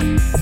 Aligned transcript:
Bye. 0.00 0.39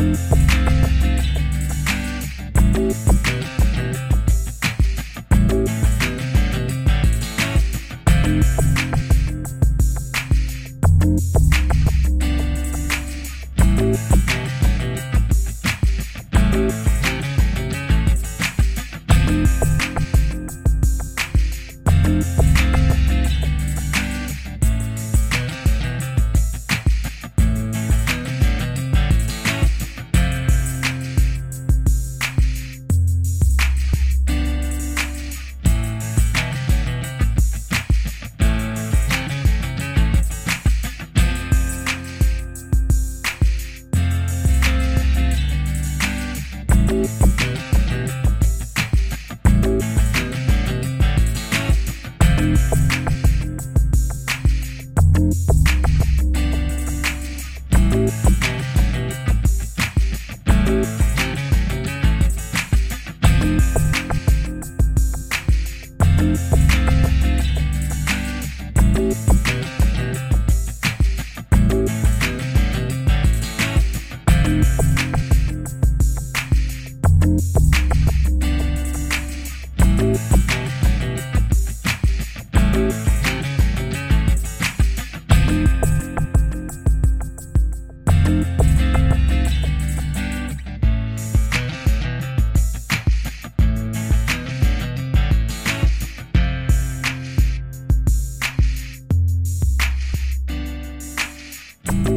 Thank 0.00 0.40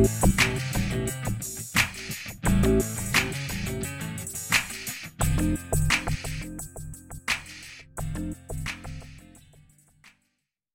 Thank 0.06 0.36
you 5.76 5.83